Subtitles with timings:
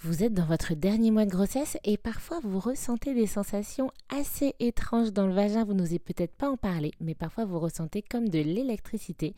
[0.00, 4.54] Vous êtes dans votre dernier mois de grossesse et parfois vous ressentez des sensations assez
[4.60, 5.64] étranges dans le vagin.
[5.64, 9.34] Vous n'osez peut-être pas en parler, mais parfois vous ressentez comme de l'électricité.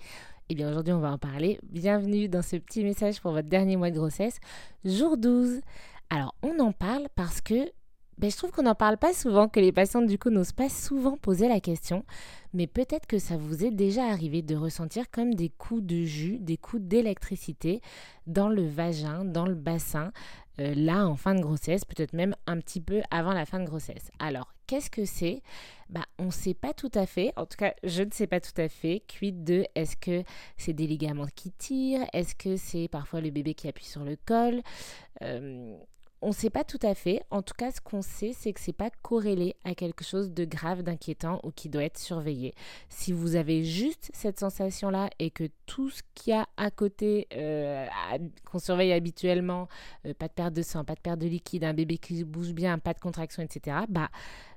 [0.51, 1.59] Eh bien aujourd'hui on va en parler.
[1.63, 4.39] Bienvenue dans ce petit message pour votre dernier mois de grossesse,
[4.85, 5.63] jour 12.
[6.11, 7.73] Alors on en parle parce que
[8.21, 10.69] ben, je trouve qu'on n'en parle pas souvent, que les patientes du coup n'osent pas
[10.69, 12.05] souvent poser la question,
[12.53, 16.39] mais peut-être que ça vous est déjà arrivé de ressentir comme des coups de jus,
[16.39, 17.81] des coups d'électricité
[18.27, 20.13] dans le vagin, dans le bassin,
[20.59, 23.65] euh, là en fin de grossesse, peut-être même un petit peu avant la fin de
[23.65, 24.11] grossesse.
[24.19, 25.43] Alors, qu'est-ce que c'est?
[25.89, 28.41] Bah, On ne sait pas tout à fait, en tout cas je ne sais pas
[28.41, 30.25] tout à fait, quid de est-ce que
[30.59, 34.17] c'est des ligaments qui tirent, est-ce que c'est parfois le bébé qui appuie sur le
[34.27, 34.61] col?
[35.23, 35.79] Euh,
[36.23, 37.23] on ne sait pas tout à fait.
[37.31, 40.45] En tout cas, ce qu'on sait, c'est que c'est pas corrélé à quelque chose de
[40.45, 42.55] grave, d'inquiétant ou qui doit être surveillé.
[42.89, 47.27] Si vous avez juste cette sensation-là et que tout ce qu'il y a à côté,
[47.35, 47.87] euh,
[48.45, 49.69] qu'on surveille habituellement,
[50.07, 52.53] euh, pas de perte de sang, pas de perte de liquide, un bébé qui bouge
[52.53, 54.11] bien, pas de contraction, etc., bah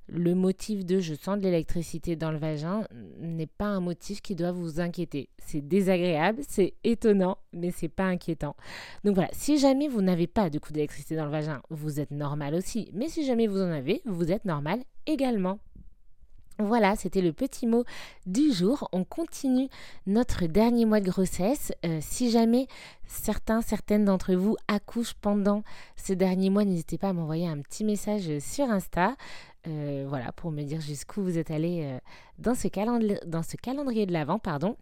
[0.07, 2.85] le motif de je sens de l'électricité dans le vagin
[3.19, 5.29] n'est pas un motif qui doit vous inquiéter.
[5.37, 8.55] C'est désagréable, c'est étonnant, mais c'est pas inquiétant.
[9.03, 12.11] Donc voilà, si jamais vous n'avez pas de coup d'électricité dans le vagin, vous êtes
[12.11, 12.89] normal aussi.
[12.93, 15.59] Mais si jamais vous en avez, vous êtes normal également.
[16.65, 17.83] Voilà, c'était le petit mot
[18.25, 18.87] du jour.
[18.91, 19.69] On continue
[20.07, 21.71] notre dernier mois de grossesse.
[21.85, 22.67] Euh, si jamais
[23.07, 25.63] certains, certaines d'entre vous accouchent pendant
[25.95, 29.15] ce dernier mois, n'hésitez pas à m'envoyer un petit message sur Insta.
[29.65, 31.99] Euh, voilà, pour me dire jusqu'où vous êtes allé euh,
[32.37, 34.39] dans, ce calendrier de l'Avent.
[34.39, 34.75] pardon.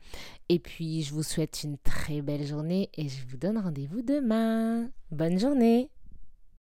[0.50, 4.90] Et puis, je vous souhaite une très belle journée et je vous donne rendez-vous demain.
[5.12, 5.90] Bonne journée